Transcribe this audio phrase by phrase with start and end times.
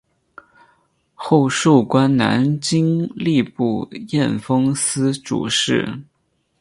[1.13, 5.99] 后授官南京吏部验封司主事。